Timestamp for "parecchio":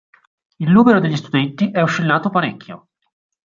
2.31-2.87